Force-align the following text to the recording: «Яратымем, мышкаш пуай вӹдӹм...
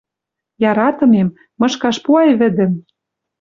«Яратымем, 0.69 1.29
мышкаш 1.59 1.97
пуай 2.03 2.29
вӹдӹм... 2.39 2.71